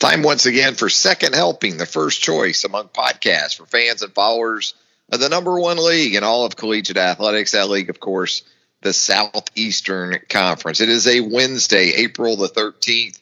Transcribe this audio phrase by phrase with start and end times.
[0.00, 4.72] Time once again for Second Helping, the first choice among podcasts for fans and followers
[5.12, 7.52] of the number one league in all of collegiate athletics.
[7.52, 8.42] That league, of course,
[8.80, 10.80] the Southeastern Conference.
[10.80, 13.20] It is a Wednesday, April the 13th,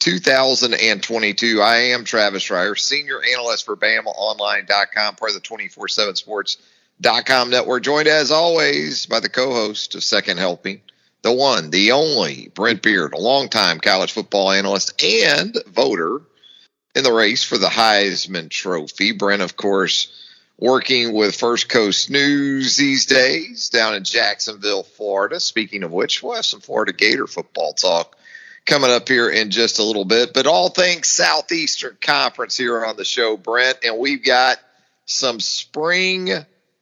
[0.00, 1.62] 2022.
[1.62, 7.84] I am Travis Reier, senior analyst for BamaOnline.com, part of the 24 7 Sports.com network,
[7.84, 10.80] joined as always by the co host of Second Helping
[11.26, 16.20] the one, the only Brent Beaird, a longtime college football analyst and voter
[16.94, 19.10] in the race for the Heisman Trophy.
[19.10, 20.06] Brent, of course,
[20.56, 25.40] working with First Coast News these days down in Jacksonville, Florida.
[25.40, 28.16] Speaking of which, we'll have some Florida Gator football talk
[28.64, 30.32] coming up here in just a little bit.
[30.32, 34.58] But all things Southeastern Conference here on the show, Brent, and we've got
[35.06, 36.30] some spring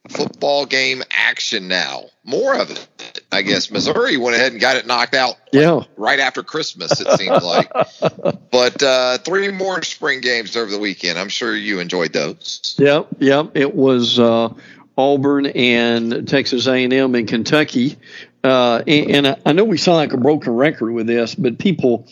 [0.09, 2.05] football game action now.
[2.23, 3.69] More of it, I guess.
[3.69, 5.37] Missouri went ahead and got it knocked out.
[5.53, 5.81] Like yeah.
[5.97, 7.71] Right after Christmas, it seems like.
[8.51, 11.19] but uh, three more spring games over the weekend.
[11.19, 12.75] I'm sure you enjoyed those.
[12.77, 13.07] Yep.
[13.19, 13.51] Yep.
[13.55, 14.53] It was uh,
[14.97, 17.97] Auburn and Texas A&M in Kentucky.
[18.43, 22.07] Uh, and, and I know we sound like a broken record with this, but people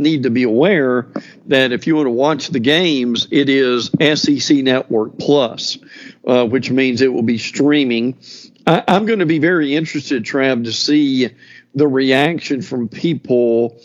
[0.00, 1.06] need to be aware
[1.46, 5.78] that if you want to watch the games, it is SEC Network Plus,
[6.26, 8.18] uh, which means it will be streaming.
[8.66, 11.30] I, am going to be very interested, Trav, to see
[11.74, 13.80] the reaction from people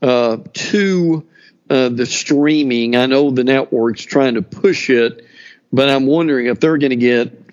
[0.00, 1.26] uh, to
[1.68, 2.96] uh, the streaming.
[2.96, 5.26] I know the network's trying to push it,
[5.72, 7.46] but I'm wondering if they're going to get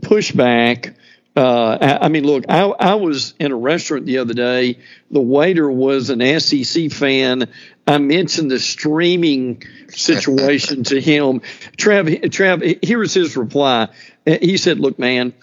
[0.00, 0.94] pushback
[1.36, 4.78] uh, I mean, look, I, I was in a restaurant the other day.
[5.10, 7.48] The waiter was an SEC fan.
[7.88, 11.40] I mentioned the streaming situation to him.
[11.76, 13.88] Trav, Trav, here's his reply.
[14.24, 15.34] He said, "Look, man,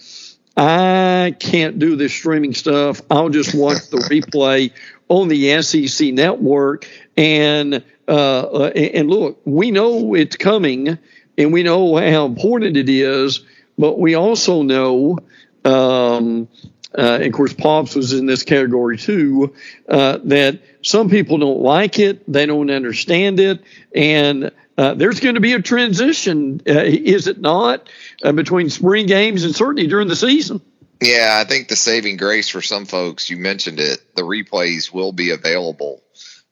[0.56, 3.02] I can't do this streaming stuff.
[3.12, 4.72] I'll just watch the replay
[5.10, 10.98] on the SEC network." And uh, and look, we know it's coming,
[11.38, 13.42] and we know how important it is,
[13.78, 15.18] but we also know
[15.66, 16.48] um,
[16.98, 19.56] uh, and of course, Pops was in this category too,
[19.88, 23.62] uh, that some people don't like it, they don't understand it,
[23.96, 27.90] and uh, there's going to be a transition, uh, is it not,
[28.24, 30.62] uh, between spring games and certainly during the season?
[31.02, 35.12] Yeah, I think the saving grace for some folks, you mentioned it, the replays will
[35.12, 36.02] be available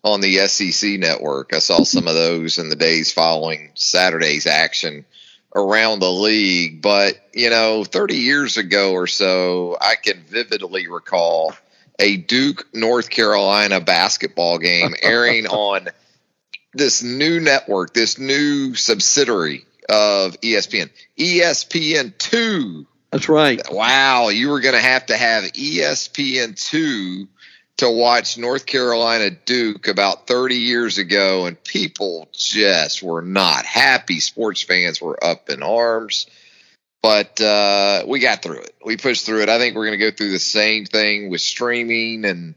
[0.04, 1.54] on the SEC network.
[1.54, 5.06] I saw some of those in the days following Saturday's action
[5.56, 6.82] around the league.
[6.82, 11.54] But, you know, 30 years ago or so, I can vividly recall
[12.00, 15.90] a Duke, North Carolina basketball game airing on
[16.74, 22.86] this new network, this new subsidiary of ESPN, ESPN2.
[23.12, 23.62] That's right.
[23.72, 27.28] Wow, you were going to have to have ESPN2
[27.80, 34.20] to watch North Carolina Duke about 30 years ago, and people just were not happy.
[34.20, 36.28] Sports fans were up in arms,
[37.02, 38.76] but uh, we got through it.
[38.84, 39.50] We pushed through it.
[39.50, 42.56] I think we're going to go through the same thing with streaming, and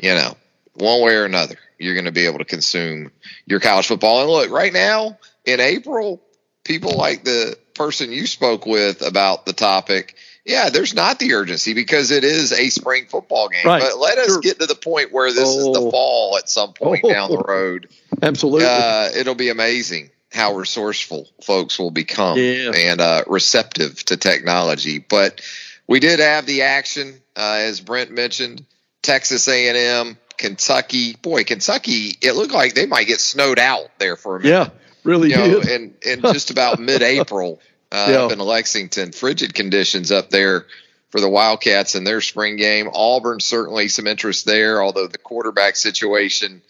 [0.00, 0.36] you know,
[0.74, 3.10] one way or another, you're going to be able to consume
[3.46, 4.20] your college football.
[4.20, 6.22] And look, right now in April,
[6.64, 10.14] people like the person you spoke with about the topic
[10.44, 13.66] yeah, there's not the urgency because it is a spring football game.
[13.66, 13.82] Right.
[13.82, 14.40] But let us sure.
[14.40, 15.58] get to the point where this oh.
[15.58, 15.90] is the oh.
[15.90, 17.12] fall at some point oh.
[17.12, 17.88] down the road.
[18.22, 18.66] Absolutely.
[18.66, 22.70] Uh, it'll be amazing how resourceful folks will become yeah.
[22.74, 24.98] and uh, receptive to technology.
[24.98, 25.40] But
[25.86, 28.64] we did have the action, uh, as Brent mentioned,
[29.02, 31.16] Texas A&M, Kentucky.
[31.16, 34.50] Boy, Kentucky, it looked like they might get snowed out there for a minute.
[34.50, 34.68] Yeah,
[35.04, 37.60] really you know, in, in just about mid-April
[37.92, 38.22] uh, yeah.
[38.24, 39.12] up in Lexington.
[39.12, 40.66] Frigid conditions up there
[41.10, 42.88] for the Wildcats in their spring game.
[42.92, 46.62] Auburn certainly some interest there, although the quarterback situation,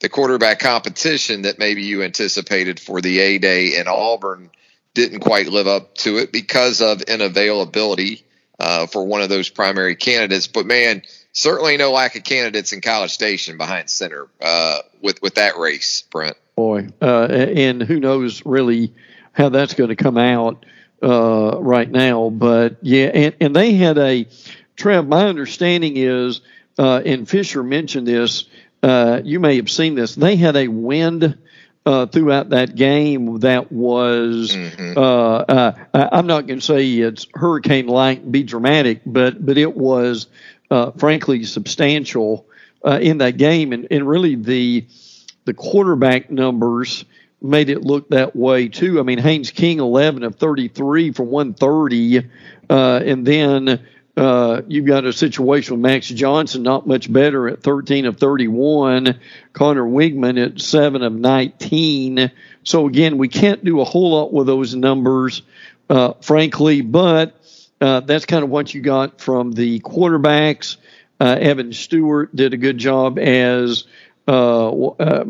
[0.00, 4.50] the quarterback competition that maybe you anticipated for the A Day in Auburn
[4.94, 8.22] didn't quite live up to it because of inavailability
[8.58, 10.46] uh, for one of those primary candidates.
[10.46, 11.02] But man,
[11.32, 16.02] certainly no lack of candidates in College Station behind center uh, with with that race,
[16.10, 16.36] Brent.
[16.56, 18.92] Boy, uh, and who knows really
[19.32, 20.64] how that's going to come out
[21.02, 22.30] uh, right now.
[22.30, 24.28] But yeah, and, and they had a
[24.76, 25.06] Trev.
[25.06, 26.40] My understanding is,
[26.78, 28.44] uh, and Fisher mentioned this.
[28.82, 30.14] Uh, you may have seen this.
[30.14, 31.38] They had a wind.
[31.84, 34.96] Uh, throughout that game, that was mm-hmm.
[34.96, 39.76] uh, uh, I'm not going to say it's hurricane like, be dramatic, but but it
[39.76, 40.28] was
[40.70, 42.46] uh, frankly substantial
[42.84, 44.86] uh, in that game, and, and really the
[45.44, 47.04] the quarterback numbers
[47.42, 49.00] made it look that way too.
[49.00, 52.30] I mean, Haynes King, 11 of 33 for 130,
[52.70, 53.80] uh, and then
[54.16, 59.18] uh, you've got a situation with Max Johnson, not much better at 13 of 31.
[59.52, 62.30] Conner Weigman at 7 of 19.
[62.62, 65.42] So, again, we can't do a whole lot with those numbers,
[65.88, 67.40] uh, frankly, but
[67.80, 70.76] uh, that's kind of what you got from the quarterbacks.
[71.18, 73.84] Uh, Evan Stewart did a good job as
[74.28, 75.24] uh, uh,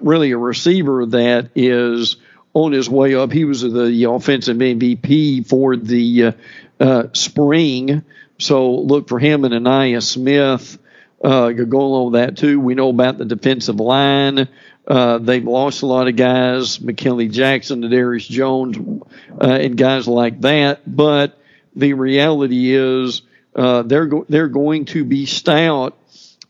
[0.00, 2.16] really a receiver that is
[2.54, 3.32] on his way up.
[3.32, 6.32] He was the offensive MVP for the uh,
[6.80, 8.04] uh, spring.
[8.38, 10.78] So look for him and Ainias Smith.
[11.24, 12.58] Uh, with that too.
[12.58, 14.48] We know about the defensive line.
[14.88, 18.76] Uh, they've lost a lot of guys, McKinley Jackson, Darius Jones,
[19.40, 20.80] uh, and guys like that.
[20.84, 21.38] But
[21.76, 23.22] the reality is
[23.54, 25.96] uh, they're go- they're going to be stout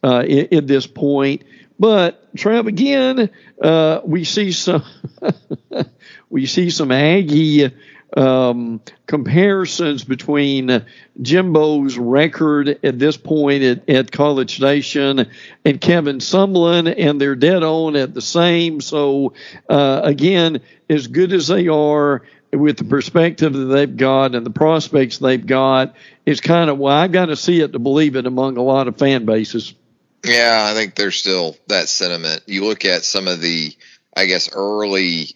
[0.02, 1.42] at, this point.
[1.82, 3.28] But Trav, again,
[3.60, 4.84] uh, we see some
[6.30, 7.72] we see some Aggie
[8.16, 10.86] um, comparisons between
[11.20, 15.28] Jimbo's record at this point at, at College Station
[15.64, 18.80] and Kevin Sumlin, and they're dead on at the same.
[18.80, 19.32] So,
[19.68, 24.50] uh, again, as good as they are, with the perspective that they've got and the
[24.50, 25.96] prospects they've got,
[26.26, 28.86] it's kind of well, I've got to see it to believe it among a lot
[28.86, 29.74] of fan bases.
[30.24, 32.42] Yeah, I think there's still that sentiment.
[32.46, 33.76] You look at some of the,
[34.16, 35.34] I guess, early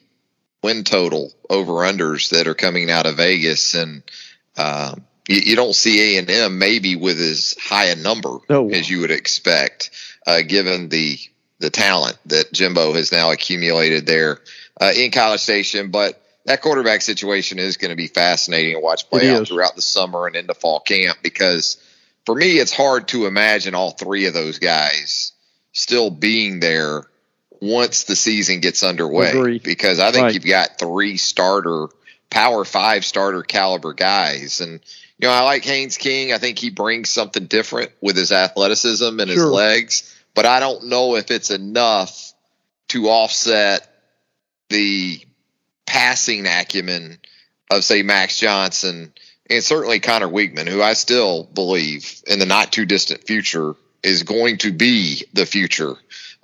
[0.63, 4.03] win total over unders that are coming out of Vegas, and
[4.57, 4.95] uh,
[5.29, 8.71] you, you, don't see A and M maybe with as high a number oh.
[8.71, 9.91] as you would expect,
[10.27, 11.19] uh, given the
[11.59, 14.41] the talent that Jimbo has now accumulated there
[14.81, 19.09] uh, in College Station, but that quarterback situation is going to be fascinating to watch
[19.09, 19.49] play it out is.
[19.49, 21.77] throughout the summer and into fall camp because
[22.27, 25.33] for me, it's hard to imagine all three of those guys
[25.73, 27.05] still being there
[27.61, 29.63] once the season gets underway Agreed.
[29.63, 30.35] because I think right.
[30.35, 31.87] you've got three starter,
[32.29, 34.61] power five starter caliber guys.
[34.61, 34.81] And,
[35.19, 36.33] you know, I like Haynes King.
[36.33, 39.45] I think he brings something different with his athleticism and sure.
[39.45, 42.33] his legs, but I don't know if it's enough
[42.89, 43.89] to offset
[44.69, 45.21] the
[45.87, 47.19] passing acumen
[47.71, 49.13] of say Max Johnson
[49.49, 54.23] and certainly Conner Weigman, who I still believe in the not too distant future is
[54.23, 55.95] going to be the future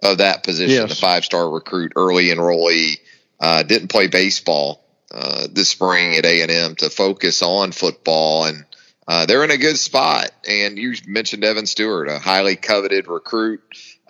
[0.02, 0.82] of that position.
[0.82, 0.88] Yes.
[0.88, 2.98] The five star recruit, early enrollee,
[3.40, 8.46] uh, didn't play baseball uh, this spring at A and M to focus on football,
[8.46, 8.64] and
[9.06, 10.30] uh, they're in a good spot.
[10.48, 13.60] And you mentioned Evan Stewart, a highly coveted recruit,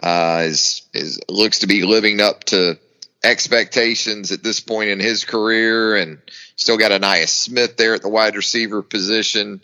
[0.02, 2.78] uh, is is looks to be living up to
[3.24, 6.18] expectations at this point in his career, and
[6.56, 9.60] still got Ainias Smith there at the wide receiver position.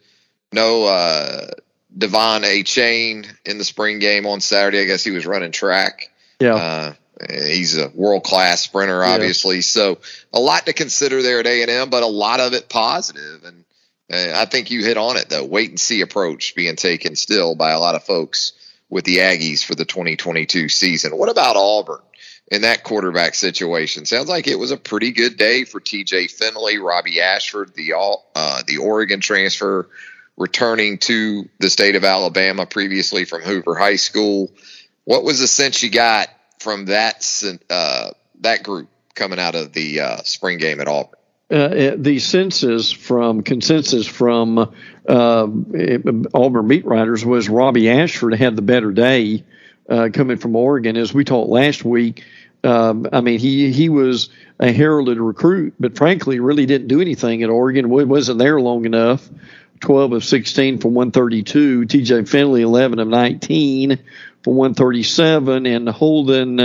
[0.53, 1.49] No uh,
[1.97, 4.81] De'Von Achane in the spring game on Saturday.
[4.81, 6.11] I guess he was running track.
[6.41, 6.55] Yeah.
[6.55, 6.93] Uh,
[7.29, 9.57] he's a world class sprinter, obviously.
[9.57, 9.63] Yeah.
[9.63, 9.99] So
[10.33, 13.45] a lot to consider there at A and M, but a lot of it positive.
[13.45, 13.65] And
[14.11, 15.45] uh, I think you hit on it though.
[15.45, 18.53] Wait and see approach being taken still by a lot of folks
[18.89, 21.17] with the Aggies for the 2022 season.
[21.17, 22.01] What about Auburn?
[22.51, 24.07] In that quarterback situation.
[24.07, 28.31] Sounds like it was a pretty good day for TJ Finley, Robbie Ashford, the all
[28.35, 29.89] uh, the Oregon transfer
[30.37, 34.51] returning to the state of Alabama previously from Hoover High School.
[35.05, 36.29] What was the sense you got
[36.61, 37.27] from that
[37.69, 38.11] uh,
[38.41, 41.15] that group coming out of the uh, spring game at Auburn?
[41.51, 45.49] Uh, the census from consensus from uh,
[46.35, 49.45] Auburn beat writers was Robbie Ashford had the better day
[49.89, 50.97] uh, coming from Oregon.
[50.97, 52.25] As we talked last week,
[52.65, 57.43] um, I mean, he he was a heralded recruit, but frankly, really didn't do anything
[57.43, 57.89] at Oregon.
[57.89, 59.29] wasn't there long enough.
[59.81, 61.83] 12 of 16 for 132.
[61.83, 63.99] TJ Finley, 11 of 19
[64.43, 65.67] for 137.
[65.67, 66.61] And Holden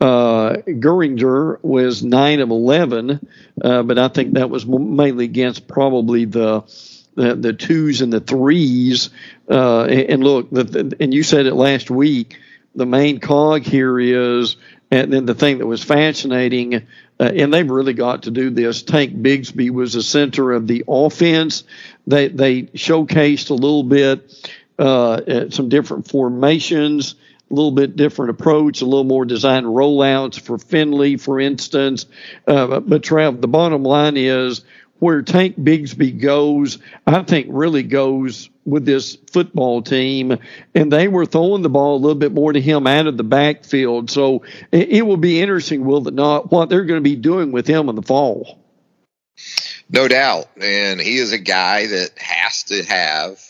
[0.00, 3.28] uh, Geriner was 9 of 11.
[3.62, 6.64] Uh, but I think that was mainly against probably the
[7.14, 9.10] the, the twos and the threes.
[9.50, 12.38] Uh, and, and, look, the, the, and you said it last week.
[12.74, 14.56] The main cog here is
[14.90, 16.86] and then the thing that was fascinating,
[17.20, 18.82] uh, and they've really got to do this.
[18.82, 21.64] Tank Bigsby was the center of the offense.
[22.06, 27.16] They they showcased a little bit uh, some different formations,
[27.50, 32.06] a little bit different approach, a little more design rollouts for Finley, for instance.
[32.46, 34.64] Uh, but Trav, the bottom line is
[35.00, 40.38] where Tank Bigsby goes, I think really goes with this football team,
[40.74, 43.24] and they were throwing the ball a little bit more to him out of the
[43.24, 44.10] backfield.
[44.10, 47.52] So it, it will be interesting, will it not, what they're going to be doing
[47.52, 48.58] with him in the fall.
[49.90, 50.46] No doubt.
[50.60, 53.40] And he is a guy that has to have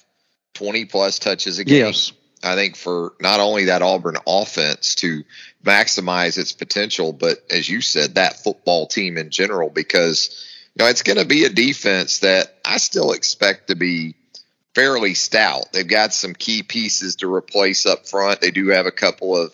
[0.54, 1.86] 20 plus touches a game.
[1.86, 2.12] Yes.
[2.42, 5.24] I think for not only that Auburn offense to
[5.64, 10.90] maximize its potential, but as you said, that football team in general, because you know,
[10.90, 14.14] it's going to be a defense that I still expect to be
[14.78, 15.72] fairly stout.
[15.72, 18.40] They've got some key pieces to replace up front.
[18.40, 19.52] They do have a couple of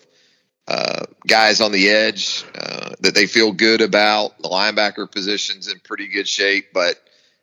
[0.68, 4.38] uh, guys on the edge uh, that they feel good about.
[4.42, 6.96] The linebacker position's in pretty good shape, but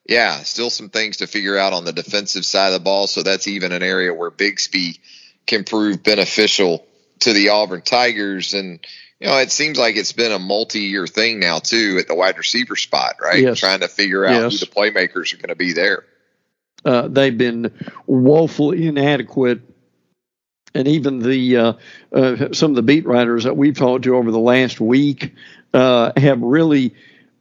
[0.07, 3.07] yeah, still some things to figure out on the defensive side of the ball.
[3.07, 5.00] So that's even an area where Bigsby
[5.47, 6.85] can prove beneficial
[7.21, 8.53] to the Auburn Tigers.
[8.53, 8.79] And
[9.19, 12.38] you know, it seems like it's been a multi-year thing now too at the wide
[12.38, 13.41] receiver spot, right?
[13.41, 13.59] Yes.
[13.59, 14.59] Trying to figure out Yes.
[14.59, 16.05] who the playmakers are going to be there.
[16.83, 17.71] Uh, they've been
[18.07, 19.61] woefully inadequate.
[20.73, 21.73] And even the uh,
[22.13, 25.33] uh, some of the beat writers that we've talked to over the last week
[25.73, 26.95] uh, have really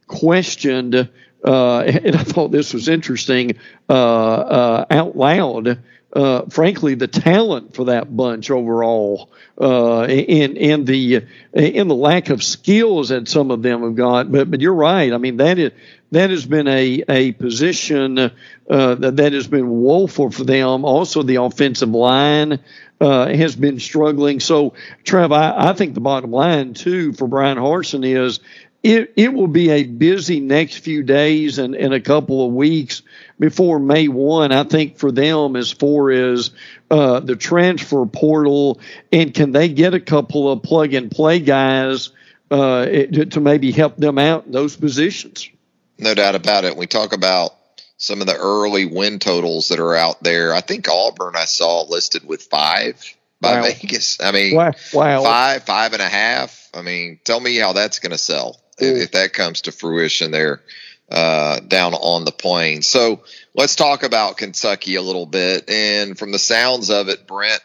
[0.07, 0.95] questioned.
[0.95, 3.57] Uh, and I thought this was interesting
[3.89, 5.81] uh, out loud.
[6.13, 12.29] Uh, frankly, the talent for that bunch overall, uh, and and the and the lack
[12.29, 14.29] of skills that some of them have got.
[14.29, 15.13] But but you're right.
[15.13, 15.71] I mean that is
[16.11, 18.29] that has been a a position uh,
[18.67, 20.83] that that has been woeful for them.
[20.83, 22.59] Also, the offensive line
[22.99, 24.39] uh, has been struggling.
[24.39, 28.41] So, Trev, I, I think the bottom line too for Bryan Harsin is
[28.83, 33.01] it it will be a busy next few days and, and a couple of weeks
[33.41, 34.51] before May one.
[34.51, 36.51] I think for them as far as
[36.91, 38.79] uh, the transfer portal
[39.11, 42.11] and can they get a couple of plug and play guys
[42.51, 45.49] uh, to, to maybe help them out in those positions.
[45.97, 46.77] No doubt about it.
[46.77, 47.55] We talk about
[47.97, 50.53] some of the early win totals that are out there.
[50.53, 53.03] I think Auburn I saw listed with five
[53.41, 53.63] by Wow.
[53.63, 54.21] Vegas.
[54.21, 54.73] I mean, Wow!
[54.93, 55.23] wow.
[55.23, 56.69] five, five and a half.
[56.75, 58.85] I mean, tell me how that's going to sell Ooh.
[58.85, 60.61] if that comes to fruition there
[61.11, 62.81] uh, down on the plain.
[62.81, 65.69] So let's talk about Kentucky a little bit.
[65.69, 67.61] And from the sounds of it, Brent,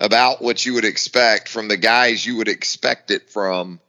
[0.00, 3.80] about what you would expect from the guys you would expect it from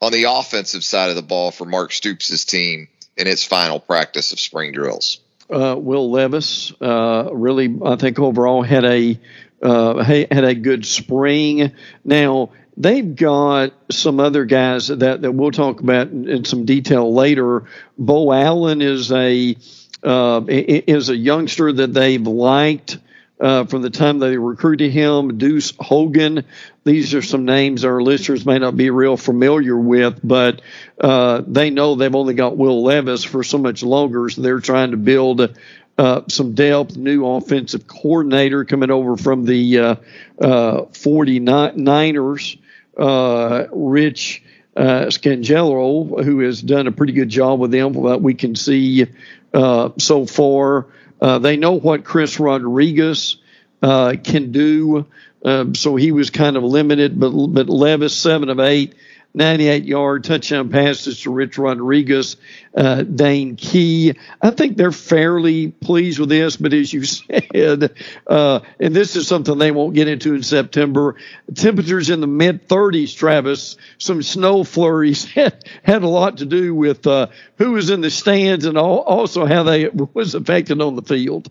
[0.00, 4.32] on the offensive side of the ball for Mark Stoops' team in its final practice
[4.32, 5.20] of spring drills.
[5.50, 9.18] uh, Will Levis uh, really, I think overall had a
[9.62, 11.72] uh, had a good spring.
[12.04, 17.12] Now they've got some other guys that, that we'll talk about in, in some detail
[17.12, 17.64] later.
[17.98, 19.56] Bo Allen is a
[20.02, 22.98] uh, is a youngster that they've liked.
[23.40, 26.44] Uh, from the time they recruited him, Deuce Hogan.
[26.84, 30.62] These are some names our listeners may not be real familiar with, but
[31.00, 34.92] uh, they know they've only got Will Levis for so much longer, so they're trying
[34.92, 35.56] to build
[35.98, 36.96] uh, some depth.
[36.96, 39.94] New offensive coordinator coming over from the uh,
[40.40, 42.58] uh, 49ers,
[42.96, 44.42] uh, Rich
[44.76, 49.06] uh, Scangarello, who has done a pretty good job with them, what we can see
[49.52, 50.86] uh, so far.
[51.20, 53.36] Uh, they know what Chris Rodriguez
[53.82, 55.06] uh, can do,
[55.44, 57.18] um, so he was kind of limited.
[57.18, 58.94] But but Levis seven of eight,
[59.34, 62.36] 98 yard touchdown passes to Rich Rodriguez,
[62.76, 64.14] uh, Dane Key.
[64.40, 67.94] I think they're fairly pleased with this, but as you said,
[68.26, 71.16] uh, and this is something they won't get into in September.
[71.54, 73.76] Temperatures in the mid 30s, Travis.
[73.98, 78.10] Some snow flurries had, had a lot to do with uh, who was in the
[78.10, 81.48] stands and al- also how they was affected on the field.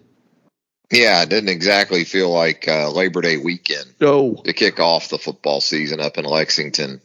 [0.92, 3.86] Yeah, it didn't exactly feel like uh, Labor Day weekend.
[4.02, 7.00] Oh, to kick off the football season up in Lexington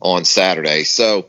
[0.00, 0.84] on Saturday.
[0.84, 1.26] So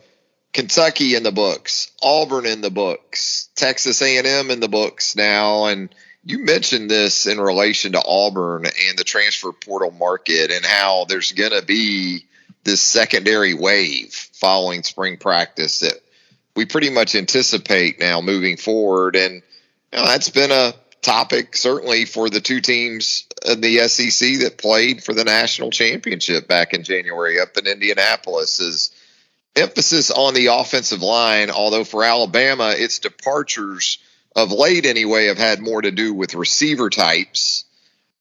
[0.53, 5.93] Kentucky in the books, Auburn in the books, Texas A&M in the books now and
[6.23, 11.31] you mentioned this in relation to Auburn and the transfer portal market and how there's
[11.31, 12.25] going to be
[12.63, 15.93] this secondary wave following spring practice that
[16.55, 19.41] we pretty much anticipate now moving forward and
[19.93, 24.57] you know, that's been a topic certainly for the two teams in the SEC that
[24.57, 28.91] played for the national championship back in January up in Indianapolis is
[29.55, 33.99] emphasis on the offensive line although for Alabama its departures
[34.35, 37.65] of late anyway have had more to do with receiver types.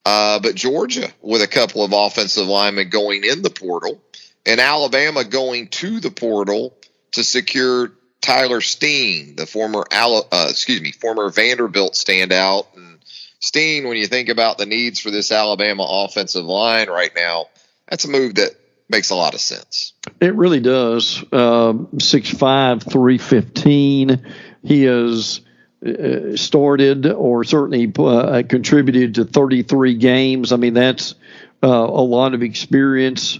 [0.05, 4.01] Uh, but Georgia with a couple of offensive linemen going in the portal
[4.47, 6.75] and Alabama going to the portal
[7.13, 12.67] to secure Tyler Steen, the former uh, excuse me, former Vanderbilt standout.
[12.77, 12.99] And
[13.41, 17.47] Steen, when you think about the needs for this Alabama offensive line right now,
[17.89, 18.53] that's a move that
[18.89, 19.93] makes a lot of sense.
[20.21, 21.25] It really does.
[21.33, 24.27] Um, Six five, three fifteen.
[24.65, 25.41] He has
[25.87, 30.53] uh, started or certainly uh, contributed to 33 games.
[30.53, 31.15] I mean, that's
[31.63, 33.39] uh, a lot of experience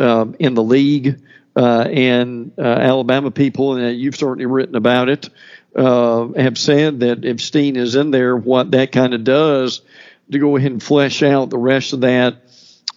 [0.00, 1.20] um, in the league.
[1.56, 5.30] Uh, and uh, Alabama people, and you've certainly written about it,
[5.74, 9.80] uh, have said that if Steen is in there, what that kind of does
[10.30, 12.36] to go ahead and flesh out the rest of that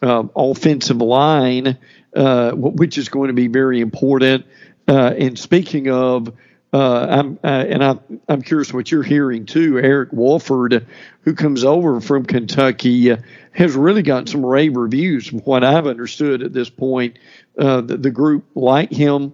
[0.01, 1.77] uh, offensive line,
[2.15, 4.45] uh, which is going to be very important.
[4.87, 6.33] Uh, and speaking of
[6.71, 7.95] uh, I'm uh, and I,
[8.27, 9.79] I'm curious what you're hearing too.
[9.79, 10.85] Eric Wolford,
[11.21, 13.17] who comes over from Kentucky, uh,
[13.51, 17.17] has really gotten some rave reviews from what I've understood at this point.
[17.57, 19.33] Uh, the, the, group like him,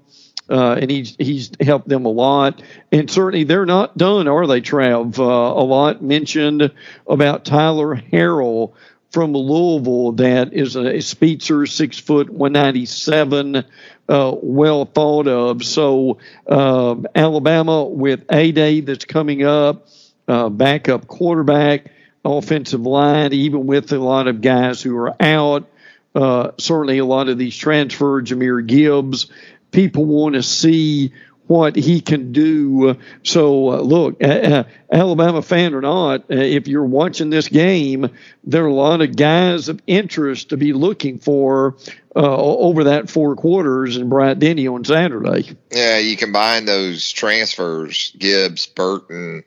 [0.49, 2.63] uh, and he's he's helped them a lot.
[2.91, 5.17] And certainly they're not done, are they, Trav?
[5.17, 6.71] A lot mentioned
[7.05, 8.73] about Tyler Harrell
[9.15, 13.63] from Louisville that is a speedster, six foot, 197,
[14.09, 15.63] uh, well thought of.
[15.63, 19.87] So uh, Alabama with A Day that's coming up,
[20.27, 21.93] uh, backup quarterback,
[22.25, 25.69] offensive line, even with a lot of guys who are out.
[26.13, 29.27] Uh, certainly, a lot of these transfer, Jahmyr Gibbs,
[29.71, 31.13] people want to see
[31.47, 32.97] what he can do.
[33.23, 38.09] So, uh, look, uh, Alabama fan or not, uh, if you're watching this game,
[38.43, 41.77] there are a lot of guys of interest to be looking for
[42.15, 45.55] uh, over that four quarters in Bryant Denny on Saturday.
[45.71, 49.43] Yeah, you combine those transfers, Gibbs, Burton,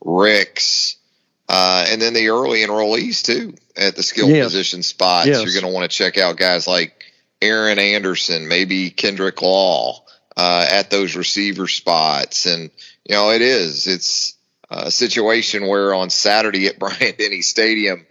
[0.00, 0.96] Ricks,
[1.48, 4.46] uh, and then the early enrollees too at the skill yes.
[4.46, 5.26] position spots.
[5.26, 5.42] Yes.
[5.42, 7.04] You're going to want to check out guys like
[7.42, 10.01] Aaron Anderson, maybe Kendrick Law
[10.36, 12.46] uh, at those receiver spots.
[12.46, 12.70] And,
[13.04, 13.86] you know, it is.
[13.86, 14.36] It's
[14.70, 18.06] a situation where on Saturday at Bryant Denny Stadium,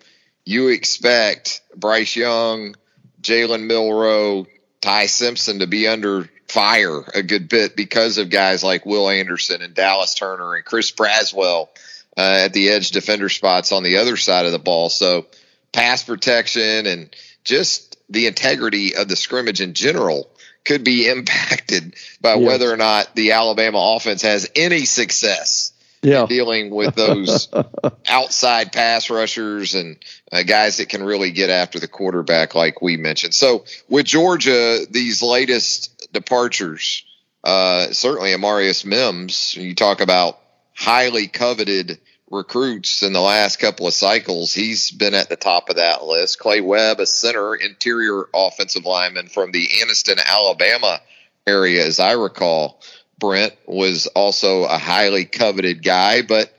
[0.45, 2.75] you expect Bryce Young,
[3.21, 4.47] Jalen Milroe,
[4.81, 9.61] Ty Simpson to be under fire a good bit because of guys like Will Anderson
[9.61, 11.69] and Dallas Turner and Chris Braswell
[12.17, 14.89] uh, at the edge defender spots on the other side of the ball.
[14.89, 15.27] So
[15.71, 20.29] pass protection and just the integrity of the scrimmage in general
[20.65, 22.47] could be impacted by yes.
[22.47, 26.25] whether or not the Alabama offense has any success yeah.
[26.25, 27.49] dealing with those
[28.07, 29.97] outside pass rushers and
[30.31, 33.33] uh, guys that can really get after the quarterback, like we mentioned.
[33.33, 37.03] So with Georgia, these latest departures,
[37.43, 40.39] uh, certainly Amarius Mims, you talk about
[40.73, 41.99] highly coveted
[42.31, 44.53] recruits in the last couple of cycles.
[44.53, 46.39] He's been at the top of that list.
[46.39, 51.01] Clay Webb, a center interior offensive lineman from the Anniston, Alabama
[51.45, 52.81] area, as I recall.
[53.19, 56.51] Brent was also a highly coveted guy, but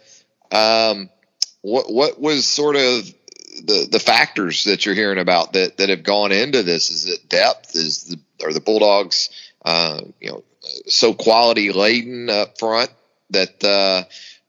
[0.52, 1.11] um,
[1.63, 3.13] what what was sort of
[3.65, 6.91] the the factors that you're hearing about that that have gone into this?
[6.91, 7.75] Is it depth?
[7.75, 9.30] Is the are the Bulldogs
[9.65, 10.45] uh, you know
[10.87, 12.91] so quality laden up front
[13.30, 14.04] that uh,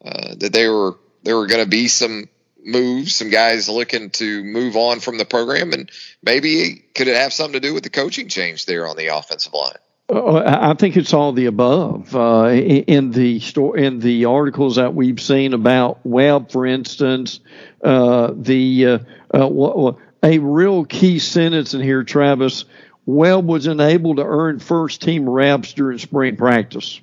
[0.07, 2.29] uh, that they were there were going to be some
[2.65, 5.89] moves, some guys looking to move on from the program, and
[6.21, 9.53] maybe could it have something to do with the coaching change there on the offensive
[9.53, 9.75] line?
[10.09, 12.15] Uh, I think it's all the above.
[12.15, 17.39] Uh, in the store, in the articles that we've seen about Webb, for instance,
[17.83, 18.99] uh, the uh,
[19.33, 22.65] uh a real key sentence in here, Travis.
[23.05, 27.01] Webb was unable to earn first team reps during spring practice.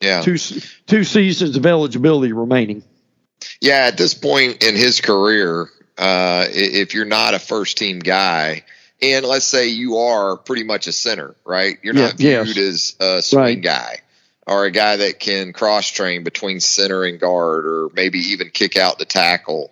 [0.00, 0.38] Yeah, two
[0.86, 2.82] two seasons of eligibility remaining.
[3.60, 8.64] Yeah, at this point in his career, uh, if you're not a first team guy,
[9.00, 11.78] and let's say you are pretty much a center, right?
[11.82, 12.66] You're not yeah, viewed yes.
[12.66, 13.62] as a swing right.
[13.62, 14.00] guy
[14.48, 18.76] or a guy that can cross train between center and guard, or maybe even kick
[18.76, 19.70] out the tackle.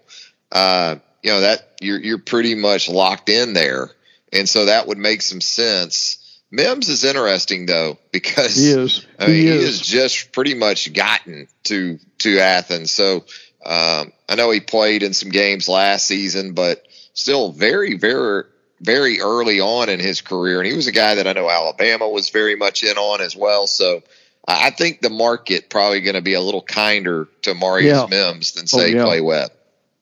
[0.53, 3.91] Uh, you know that you're you're pretty much locked in there,
[4.33, 6.23] and so that would make some sense.
[6.51, 9.07] Mims is interesting though because he is.
[9.19, 9.61] I mean, he, is.
[9.61, 13.25] he has just pretty much gotten to to Athens, so
[13.67, 18.45] um, I know he played in some games last season, but still very, very,
[18.81, 20.61] very early on in his career.
[20.61, 23.35] And he was a guy that I know Alabama was very much in on as
[23.35, 23.67] well.
[23.67, 24.03] So
[24.47, 28.07] I think the market probably going to be a little kinder to Marius yeah.
[28.09, 29.05] Mims than say oh, yeah.
[29.05, 29.51] Clay Webb.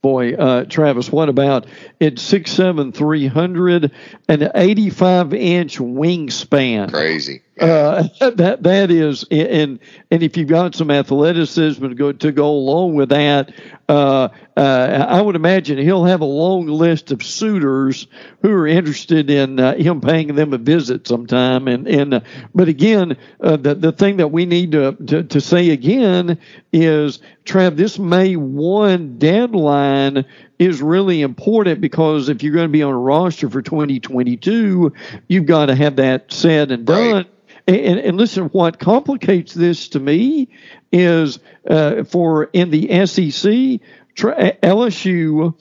[0.02, 1.64] Boy, uh, Travis, what about
[1.98, 3.90] it's six seven three hundred
[4.28, 6.92] an eighty five inch wingspan?
[6.92, 7.40] Crazy.
[7.60, 9.78] Uh, that that is, and
[10.10, 13.52] and if you've got some athleticism to go to go along with that,
[13.88, 18.08] uh, uh, I would imagine he'll have a long list of suitors
[18.42, 21.68] who are interested in uh, him paying them a visit sometime.
[21.68, 22.20] And and uh,
[22.54, 26.38] but again, uh, the the thing that we need to, to to say again
[26.72, 30.24] is, Trav, this May one deadline
[30.58, 34.92] is really important because if you're going to be on a roster for 2022,
[35.28, 37.12] you've got to have that said and done.
[37.12, 37.26] Right.
[37.66, 40.48] And, and, listen, what complicates this to me
[40.92, 41.38] is
[41.68, 43.80] uh, for in the SEC,
[44.16, 45.54] LSU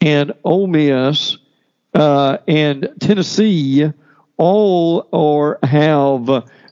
[0.00, 1.36] and Ole Miss
[1.92, 3.92] uh, and Tennessee
[4.38, 6.30] all are have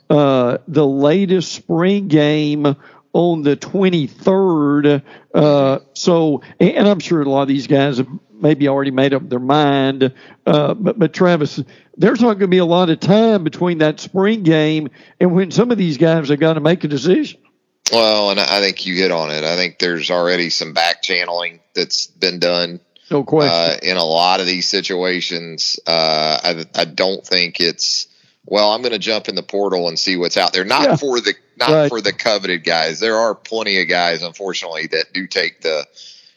[0.08, 2.76] uh, the latest spring game
[3.18, 5.02] on the 23rd.
[5.35, 9.28] Uh, so, and I'm sure a lot of these guys have maybe already made up
[9.28, 10.14] their mind.
[10.46, 11.61] Uh, but, but Travis,
[11.96, 15.50] there's not going to be a lot of time between that spring game and when
[15.50, 17.40] some of these guys have got to make a decision.
[17.92, 19.42] Well, and I think you hit on it.
[19.42, 22.81] I think there's already some back channeling that's been done.
[23.11, 23.50] No question.
[23.52, 28.07] Uh, in a lot of these situations, uh, I, I don't think it's
[28.50, 28.72] well.
[28.72, 30.64] I'm going to jump in the portal and see what's out there.
[30.64, 30.96] Not yeah.
[30.96, 31.88] for the not right.
[31.88, 33.00] for the coveted guys.
[33.00, 35.87] There are plenty of guys, unfortunately, that do take the.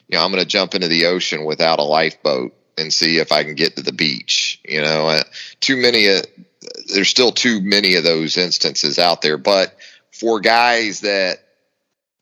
[0.08, 3.32] You know, I'm going to jump into the ocean without a lifeboat and see if
[3.32, 4.60] I can get to the beach.
[4.64, 5.22] You know, uh,
[5.60, 6.08] too many.
[6.08, 6.22] Uh,
[6.94, 9.76] there's still too many of those instances out there, but
[10.12, 11.38] for guys that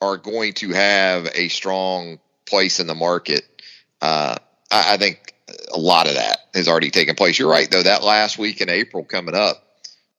[0.01, 3.43] are going to have a strong place in the market,
[4.01, 4.37] uh,
[4.71, 5.35] I, I, think
[5.73, 7.39] a lot of that has already taken place.
[7.39, 7.83] You're right, though.
[7.83, 9.63] That last week in April coming up,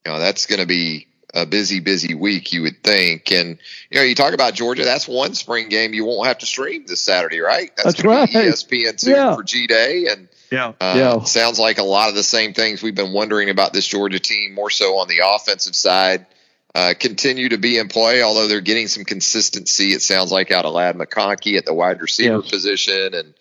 [0.05, 3.31] you know, that's going to be a busy, busy week, you would think.
[3.31, 3.57] And
[3.89, 4.83] you know, you talk about Georgia.
[4.83, 7.71] That's one spring game you won't have to stream this Saturday, right?
[7.75, 8.29] That's, that's right.
[8.29, 9.35] ESPN two yeah.
[9.35, 11.23] for G Day, and yeah, uh, yeah.
[11.23, 14.53] Sounds like a lot of the same things we've been wondering about this Georgia team,
[14.53, 16.25] more so on the offensive side
[16.73, 19.91] uh, continue to be in play, although they're getting some consistency.
[19.91, 22.49] It sounds like out of Ladd McConkey at the wide receiver yes.
[22.49, 23.33] position, and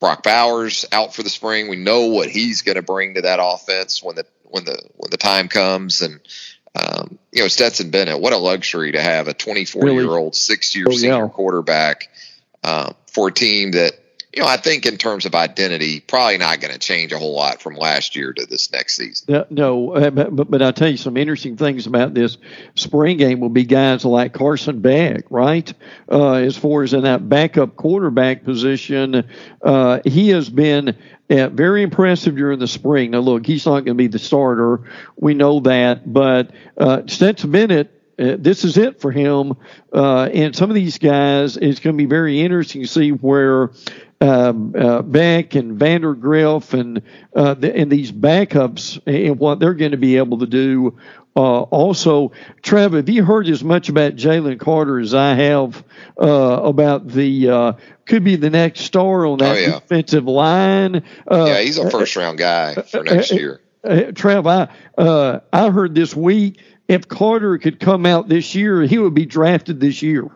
[0.00, 1.68] Brock Bowers out for the spring.
[1.68, 5.10] We know what he's going to bring to that offense when the when the when
[5.10, 6.20] the time comes, and
[6.74, 8.20] um, you know Stetson Bennett.
[8.20, 10.04] What a luxury to have a 24 really?
[10.04, 12.10] year old, six year oh, senior quarterback
[12.62, 13.92] uh, for a team that
[14.32, 17.34] you know, I think in terms of identity, probably not going to change a whole
[17.34, 19.44] lot from last year to this next season.
[19.50, 22.38] no, uh, but, but, but I'll tell you some interesting things about this
[22.74, 25.72] spring game will be guys like Carson Beck, right?
[26.10, 29.28] Uh, as far as in that backup quarterback position,
[29.62, 30.96] uh, he has been
[31.28, 33.10] uh, very impressive during the spring.
[33.10, 34.80] Now, look, he's not going to be the starter.
[35.16, 36.10] We know that.
[36.10, 39.56] But uh, Stetson Bennett, uh, this is it for him.
[39.92, 43.70] Uh, and some of these guys, it's going to be very interesting to see where
[44.22, 47.02] um, uh, Beck and Vandagriff and
[47.34, 50.96] uh, the, and these backups and what they're going to be able to do.
[51.34, 52.30] Uh, also,
[52.62, 55.82] Trev, have you heard as much about Jalen Carter as I have
[56.20, 57.72] uh, about the uh,
[58.06, 59.70] could be the next star on that oh, yeah.
[59.80, 61.02] defensive line?
[61.30, 63.60] Uh, yeah, he's a first round guy for next year.
[64.14, 64.68] Trev, I
[65.52, 69.80] I heard this week if Carter could come out this year, he would be drafted
[69.80, 70.30] this year.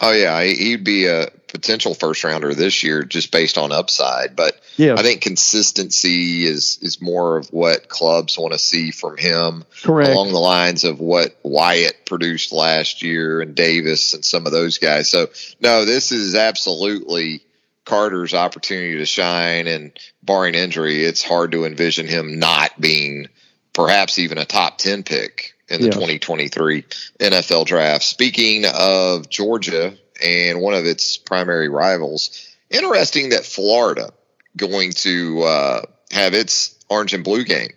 [0.00, 4.36] Oh yeah, he'd be a potential first rounder this year just based on upside.
[4.36, 4.94] But yeah.
[4.94, 9.64] I think consistency is is more of what clubs want to see from him.
[9.82, 10.10] Correct.
[10.10, 14.78] Along the lines of what Wyatt produced last year and Davis and some of those
[14.78, 15.08] guys.
[15.08, 15.28] So
[15.60, 17.42] no, this is absolutely
[17.84, 23.26] Carter's opportunity to shine and barring injury, it's hard to envision him not being
[23.72, 25.92] perhaps even a top 10 pick in the yeah.
[25.92, 26.84] 2023
[27.18, 28.04] NFL draft.
[28.04, 34.12] Speaking of Georgia and one of its primary rivals, interesting that Florida
[34.56, 37.72] going to uh, have its orange and blue game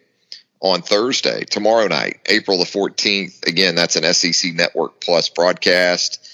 [0.59, 3.45] on Thursday, tomorrow night, April the 14th.
[3.47, 6.29] Again, that's an SEC Network Plus broadcast.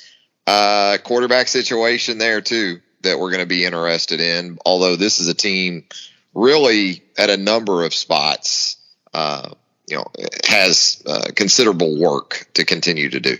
[0.46, 4.58] Uh, quarterback situation there too that we're going to be interested in.
[4.66, 5.86] Although this is a team
[6.34, 8.78] really at a number of spots
[9.14, 9.50] uh,
[9.88, 10.06] you know
[10.48, 13.38] has uh, considerable work to continue to do.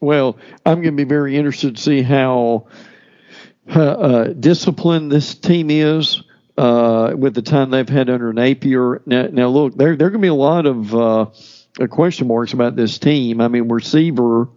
[0.00, 2.66] Well, I'm going to be very interested to see how
[3.68, 6.22] uh, uh, disciplined this team is
[6.58, 9.00] uh, with the time they've had under Napier.
[9.06, 11.26] Now, now look, there there going to be a lot of uh,
[11.88, 13.40] question marks about this team.
[13.40, 14.48] I mean, receiver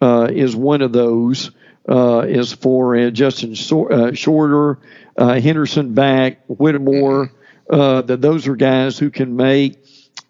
[0.00, 1.50] uh, is one of those.
[1.88, 4.78] is for Justin Shorter,
[5.16, 7.32] Henderson back, Whittemore.
[7.68, 9.78] that those are guys who can make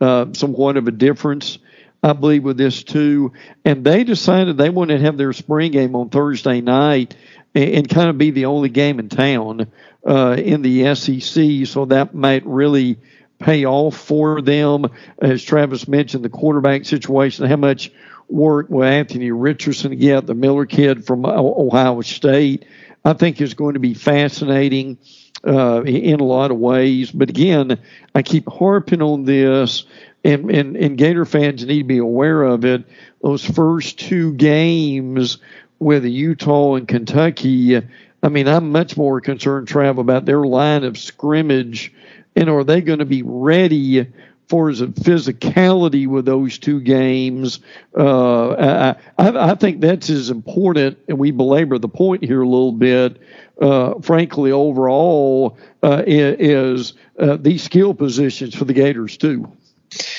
[0.00, 1.58] uh, somewhat of a difference,
[2.02, 3.32] I believe, with this too.
[3.64, 7.14] And they decided they wanted to have their spring game on Thursday night
[7.54, 9.70] and, and kind of be the only game in town
[10.06, 11.66] uh, in the SEC.
[11.66, 12.98] So that might really
[13.38, 14.86] pay off for them.
[15.20, 17.90] As Travis mentioned, the quarterback situation, how much
[18.28, 22.64] work will Anthony Richardson get, the Miller kid from Ohio State,
[23.04, 24.98] I think is going to be fascinating
[25.46, 27.10] uh, in a lot of ways.
[27.10, 27.78] But again,
[28.14, 29.84] I keep harping on this,
[30.24, 32.84] and, and, and Gator fans need to be aware of it.
[33.22, 35.38] Those first two games
[35.78, 37.76] with Utah and Kentucky,
[38.22, 41.92] I mean, I'm much more concerned, Trav, about their line of scrimmage.
[42.36, 44.06] And are they going to be ready
[44.48, 47.60] for the physicality with those two games?
[47.96, 52.48] Uh, I, I, I think that's as important, and we belabor the point here a
[52.48, 53.18] little bit
[53.60, 59.50] uh, frankly, overall, uh, is uh, these skill positions for the Gators too.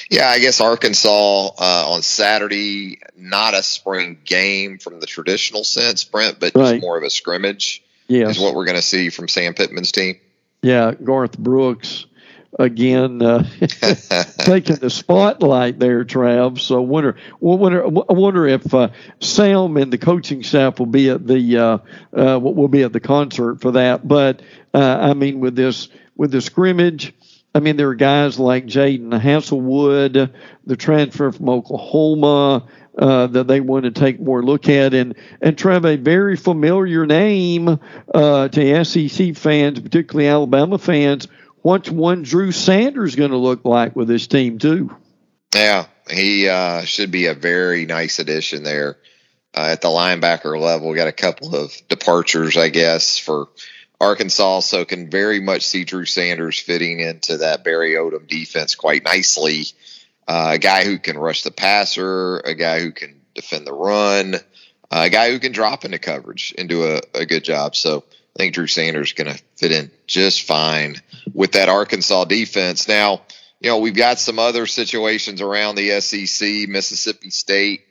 [0.09, 1.09] Yeah, I guess Arkansas
[1.47, 6.73] uh, on Saturday, not a spring game from the traditional sense, Brent, but right.
[6.73, 7.83] just more of a scrimmage.
[8.07, 8.35] Yes.
[8.35, 10.19] is what we're going to see from Sam Pittman's team.
[10.61, 12.05] Yeah, Garth Brooks.
[12.59, 13.43] again uh,
[14.39, 16.59] taking the spotlight there, Trav.
[16.59, 18.89] So I wonder, wonder, I wonder if uh,
[19.21, 21.77] Sam and the coaching staff will be at the uh,
[22.13, 24.05] uh, will be at the concert for that.
[24.05, 24.41] But
[24.73, 27.13] uh, I mean, with this with the scrimmage.
[27.53, 30.33] I mean, there are guys like Jadon Haselwood,
[30.65, 34.93] the transfer from Oklahoma, uh, that they want to take more look at.
[34.93, 37.79] And and Trev, a very familiar name
[38.13, 41.27] uh, to SEC fans, particularly Alabama fans.
[41.61, 44.95] What's one Drew Sanders going to look like with this team too?
[45.53, 48.97] Yeah, he uh, should be a very nice addition there
[49.53, 50.89] uh, at the linebacker level.
[50.89, 53.47] We got a couple of departures, I guess, for
[54.01, 59.03] Arkansas, so can very much see Drew Sanders fitting into that Barry Odom defense quite
[59.03, 59.67] nicely
[60.27, 64.35] uh, a guy who can rush the passer, a guy who can defend the run,
[64.35, 64.39] uh,
[64.89, 67.75] a guy who can drop into coverage and do a, a good job.
[67.75, 68.03] So
[68.35, 70.95] I think Drew Sanders is going to fit in just fine
[71.33, 72.87] with that Arkansas defense.
[72.87, 73.21] Now,
[73.59, 76.69] you know, we've got some other situations around the SEC.
[76.69, 77.81] Mississippi State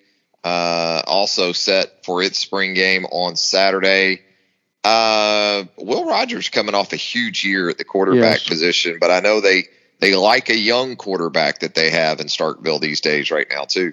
[0.43, 4.23] uh, also set for its spring game on Saturday.
[4.83, 8.49] Uh, Will Rogers coming off a huge year at the quarterback yes.
[8.49, 9.65] position, but I know they
[10.01, 13.93] they like a young quarterback that they have in Starkville these days right now too.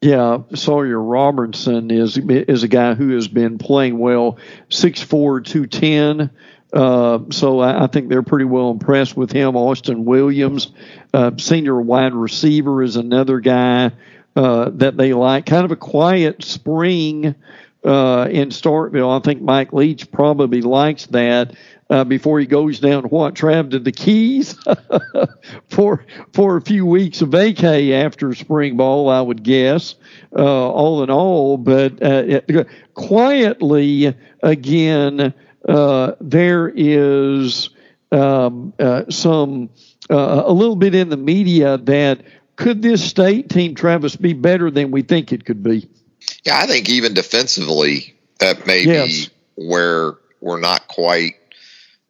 [0.00, 4.38] Yeah, Sawyer Robertson is is a guy who has been playing well,
[4.70, 6.30] 6'4", 210.
[6.72, 9.56] Uh, so I, I, think they're pretty well impressed with him.
[9.56, 10.70] Austin Williams,
[11.14, 13.90] uh, senior wide receiver, is another guy
[14.36, 15.46] uh, that they like.
[15.46, 17.34] Kind of a quiet spring
[17.84, 19.18] uh, in Starkville.
[19.18, 21.54] I think Mike Leach probably likes that
[21.90, 24.56] uh, before he goes down to what Trav to the Keys
[25.68, 29.94] for for a few weeks of vacay after spring ball, I would guess.
[30.36, 32.64] Uh, all in all, but uh,
[32.94, 35.32] quietly again,
[35.66, 37.70] uh, there is
[38.12, 39.70] um, uh, some
[40.10, 42.22] uh, a little bit in the media that
[42.56, 45.88] could this state team, Travis, be better than we think it could be?
[46.44, 49.06] Yeah, I think even defensively, that may yes.
[49.06, 51.34] be where we're not quite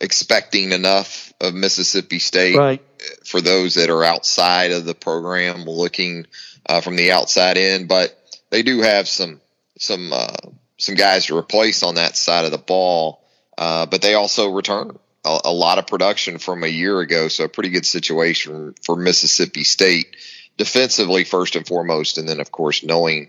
[0.00, 2.82] expecting enough of Mississippi State right.
[3.24, 6.26] for those that are outside of the program looking
[6.66, 7.86] uh, from the outside in.
[7.86, 8.16] But
[8.50, 9.40] they do have some
[9.78, 10.36] some uh,
[10.78, 13.24] some guys to replace on that side of the ball.
[13.56, 17.42] Uh, but they also return a, a, lot of production from a year ago, so
[17.42, 20.14] a pretty good situation for Mississippi State
[20.56, 23.28] defensively first and foremost, and then of course knowing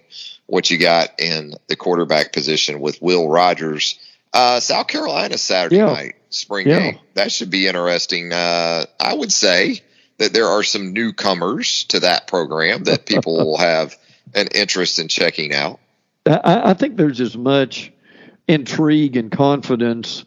[0.49, 3.99] what you got in the quarterback position with Will Rogers.
[4.33, 5.85] Uh, South Carolina Saturday yeah.
[5.85, 6.79] night spring yeah.
[6.79, 6.99] game.
[7.15, 8.31] That should be interesting.
[8.31, 9.81] Uh, I would say
[10.17, 13.95] that there are some newcomers to that program that people will have
[14.35, 15.79] an interest in checking out.
[16.25, 17.91] I, I think there's as much
[18.47, 20.25] intrigue and confidence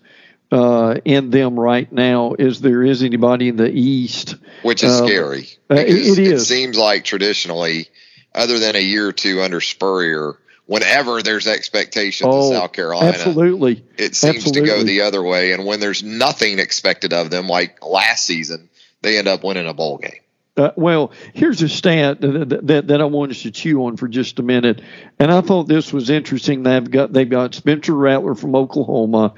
[0.51, 4.37] uh, in them right now as there is anybody in the East.
[4.63, 5.49] Which is um, scary.
[5.71, 6.43] Uh, it, it is.
[6.43, 7.89] It seems like traditionally,
[8.35, 13.09] other than a year or two under Spurrier, whenever there's expectations oh, in South Carolina,
[13.09, 14.61] absolutely, it seems absolutely.
[14.63, 15.53] to go the other way.
[15.53, 18.71] And when there's nothing expected of them, like last season,
[19.03, 20.21] they end up winning a bowl game.
[20.55, 24.39] Uh, well, here's a stat that, that, that I wanted to chew on for just
[24.39, 24.83] a minute,
[25.19, 26.63] and I thought this was interesting.
[26.63, 29.33] They've got they've got Spencer Rattler from Oklahoma.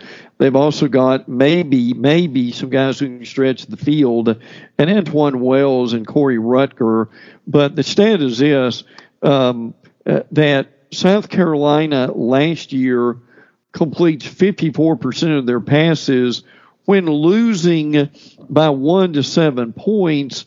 [0.44, 5.94] They've also got maybe maybe some guys who can stretch the field, and Antwane Wells
[5.94, 7.08] and Corey Rucker.
[7.46, 8.84] But the stat is this:
[9.22, 9.72] um,
[10.04, 13.16] uh, that South Carolina last year
[13.72, 16.42] completes 54% of their passes
[16.84, 18.10] when losing
[18.50, 20.44] by one to seven points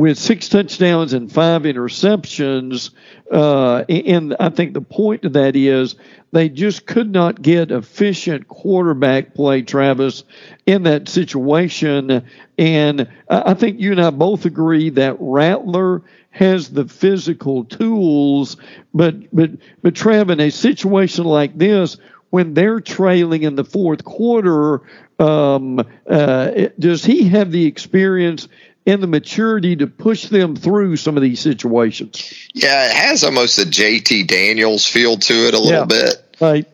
[0.00, 2.90] with six touchdowns and five interceptions.
[3.30, 5.94] Uh, and I think the point of that is
[6.32, 10.24] they just could not get efficient quarterback play, Travis,
[10.66, 12.24] in that situation.
[12.58, 18.56] And I think you and I both agree that Rattler has the physical tools,
[18.92, 19.50] but but
[19.82, 21.96] but Trav, in a situation like this,
[22.30, 24.82] when they're trailing in the fourth quarter,
[25.20, 25.78] um,
[26.10, 28.48] uh, does he have the experience
[28.86, 32.48] and the maturity to push them through some of these situations?
[32.52, 36.36] Yeah, it has almost a JT Daniels feel to it a little yeah, bit.
[36.40, 36.68] Right.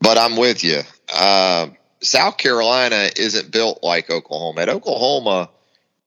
[0.00, 0.80] But I'm with you.
[1.12, 1.68] Uh,
[2.00, 4.62] South Carolina isn't built like Oklahoma.
[4.62, 5.50] At Oklahoma,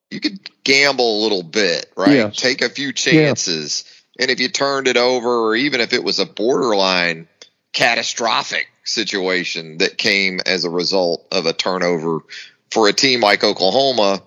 [0.10, 2.12] you could gamble a little bit, right?
[2.12, 2.36] Yes.
[2.38, 3.84] Take a few chances.
[4.20, 7.28] And if you turned it over, or even if it was a borderline
[7.74, 12.20] catastrophic situation that came as a result of a turnover
[12.72, 14.22] for a team like Oklahoma,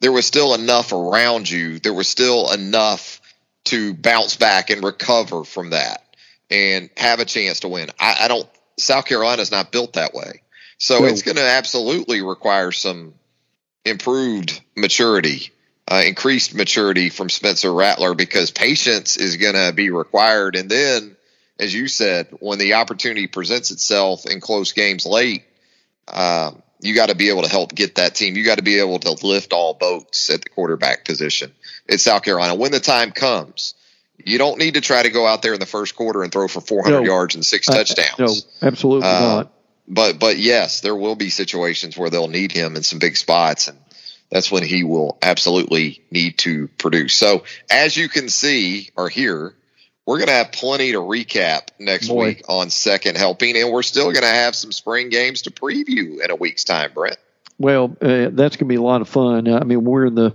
[0.00, 1.78] there was still enough around you.
[1.78, 3.20] There was still enough
[3.64, 6.02] to bounce back and recover from that
[6.50, 7.90] and have a chance to win.
[7.98, 10.42] I, I don't, South Carolina's not built that way.
[10.78, 11.06] So no.
[11.06, 13.14] it's going to absolutely require some
[13.84, 15.52] improved maturity
[15.90, 20.54] uh, increased maturity from Spencer Rattler because patience is going to be required.
[20.54, 21.16] And then,
[21.58, 25.44] as you said, when the opportunity presents itself in close games late,
[26.06, 28.36] um, you got to be able to help get that team.
[28.36, 31.52] You got to be able to lift all boats at the quarterback position.
[31.86, 32.54] It's South Carolina.
[32.54, 33.74] When the time comes,
[34.24, 36.48] you don't need to try to go out there in the first quarter and throw
[36.48, 38.18] for 400 no, yards and six touchdowns.
[38.62, 39.52] no, absolutely uh, not.
[39.88, 43.68] But but yes, there will be situations where they'll need him in some big spots,
[43.68, 43.78] and
[44.30, 47.14] that's when he will absolutely need to produce.
[47.14, 49.54] So as you can see or hear,
[50.08, 52.28] we're going to have plenty to recap next Boy.
[52.28, 56.24] week on second helping, and we're still going to have some spring games to preview
[56.24, 57.18] in a week's time, Brent.
[57.58, 59.46] Well, uh, that's going to be a lot of fun.
[59.52, 60.34] I mean, we're in the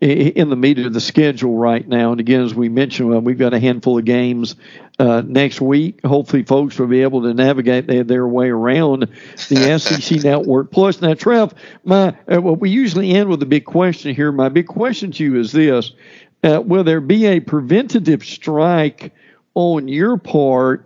[0.00, 2.10] in the meat of the schedule right now.
[2.10, 4.54] And again, as we mentioned, well, we've got a handful of games
[4.98, 6.04] uh, next week.
[6.04, 9.08] Hopefully, folks will be able to navigate their, their way around
[9.48, 10.70] the SEC network.
[10.70, 14.30] Plus, now, Trev, my uh, well, we usually end with a big question here.
[14.30, 15.92] My big question to you is this:
[16.42, 19.12] uh, Will there be a preventative strike?
[19.56, 20.84] on your part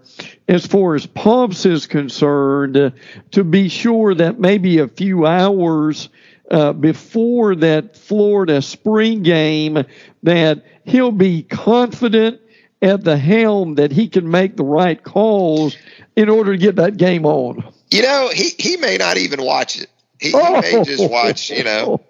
[0.49, 2.91] as far as Pops is concerned uh,
[3.33, 6.09] to be sure that maybe a few hours
[6.53, 9.85] uh, before that Florida spring game
[10.23, 12.41] that he'll be confident
[12.81, 15.77] at the helm that he can make the right calls
[16.17, 17.73] in order to get that game on.
[17.91, 19.91] You know, he, he may not even watch it.
[20.21, 22.01] He, he may just watch, you know,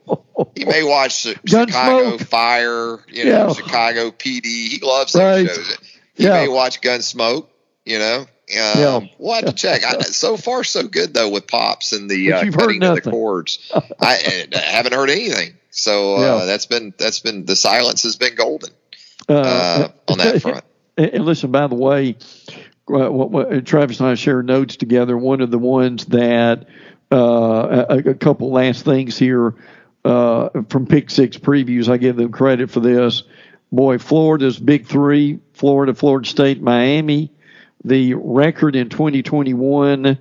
[0.57, 3.53] he may watch Chicago Fire, you know, yeah.
[3.53, 4.69] Chicago PD.
[4.69, 5.55] He loves those right.
[5.55, 5.79] shows.
[6.15, 6.33] He yeah.
[6.33, 7.47] may watch Gunsmoke,
[7.85, 8.21] you know.
[8.21, 8.27] Um,
[8.81, 9.01] yeah.
[9.19, 9.85] We'll have to check.
[9.85, 13.71] I, so far, so good though with pops and the uh, cutting of the cords.
[13.73, 15.55] I, I, haven't heard anything.
[15.71, 16.45] So uh, yeah.
[16.47, 18.71] that's been that's been the silence has been golden
[19.29, 20.65] uh, uh on that front.
[20.97, 22.17] And listen, by the way,
[22.93, 25.17] uh, what, what, Travis and I share notes together.
[25.17, 26.67] One of the ones that
[27.13, 29.55] uh, a, a, couple last things here
[30.03, 31.89] from Pick Six previews.
[31.89, 33.25] I give them credit for this.
[33.73, 37.33] Boy, Florida's big three: Florida, Florida State, Miami
[37.85, 40.19] the record in 2021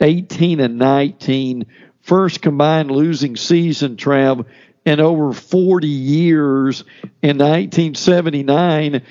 [0.00, 1.66] 18 and 19
[2.02, 4.44] first combined losing season trav
[4.88, 6.80] in over 40 years
[7.22, 9.02] in 1979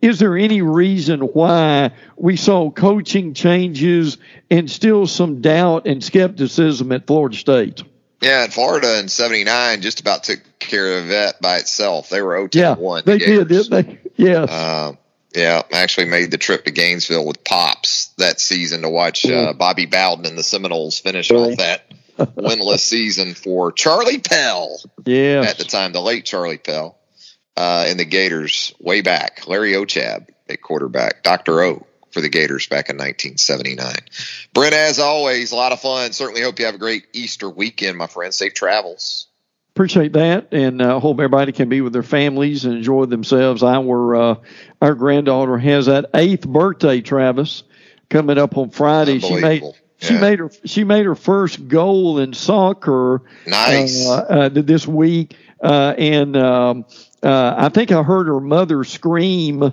[0.00, 4.18] is there any reason why we saw coaching changes
[4.50, 7.82] and still some doubt and skepticism at Florida State
[8.20, 12.08] yeah, in Florida in '79, just about took care of that by itself.
[12.08, 13.04] They were 0 yeah, 1.
[13.06, 13.98] They did, didn't they?
[14.16, 14.50] Yes.
[14.50, 14.96] Uh,
[15.32, 19.52] yeah, I actually made the trip to Gainesville with Pops that season to watch uh,
[19.52, 21.84] Bobby Bowden and the Seminoles finish off that
[22.18, 24.80] winless season for Charlie Pell.
[25.04, 26.98] Yeah, at the time, the late Charlie Pell,
[27.56, 29.46] uh, and the Gators way back.
[29.46, 33.94] Larry Ochab at quarterback, Doctor O for the Gators back in 1979.
[34.54, 36.12] Brent, as always, a lot of fun.
[36.12, 38.32] Certainly hope you have a great Easter weekend, my friend.
[38.32, 39.28] Safe travels
[39.78, 43.62] appreciate that, and uh, hope everybody can be with their families and enjoy themselves.
[43.62, 44.34] Our uh,
[44.82, 47.62] our granddaughter has that eighth birthday, Travis,
[48.10, 49.20] coming up on Friday.
[49.20, 49.62] She made
[50.00, 50.08] yeah.
[50.08, 53.22] she made her she made her first goal in soccer.
[53.46, 54.06] Nice.
[54.06, 56.36] Uh, uh this week, uh, and.
[56.36, 56.84] Um,
[57.20, 59.72] uh, I think I heard her mother scream uh,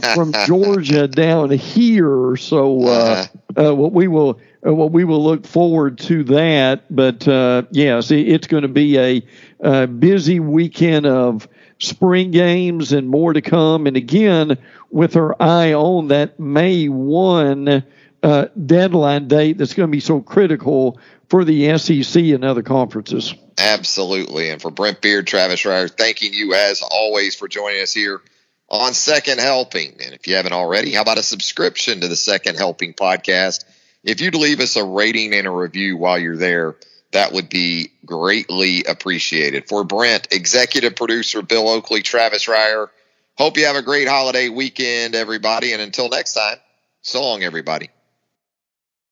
[0.14, 2.34] from Georgia down here.
[2.34, 6.84] So uh, uh, what we will uh, well, we will look forward to that.
[6.90, 9.22] But uh, yes, it's going to be a,
[9.60, 11.48] a, busy weekend of
[11.78, 13.86] spring games and more to come.
[13.86, 14.56] And again,
[14.90, 17.84] with her eye on that May 1
[18.22, 23.34] uh, deadline date that's going to be so critical for the SEC and other conferences.
[23.58, 24.50] Absolutely.
[24.50, 28.20] And for Brent Beaird, Travis Reier, thanking you as always for joining us here
[28.68, 29.92] on Second Helping.
[30.02, 33.64] And if you haven't already, how about a subscription to the Second Helping podcast?
[34.04, 36.76] If you'd leave us a rating and a review while you're there,
[37.12, 39.68] that would be greatly appreciated.
[39.68, 42.88] For Brent, executive producer Bill Oakley, Travis Reier,
[43.36, 45.72] hope you have a great holiday weekend, everybody.
[45.72, 46.56] And until next time,
[47.02, 47.90] so long, everybody.